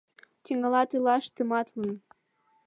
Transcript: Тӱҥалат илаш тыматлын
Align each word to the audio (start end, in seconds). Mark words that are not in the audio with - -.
Тӱҥалат 0.43 0.89
илаш 0.97 1.25
тыматлын 1.35 1.91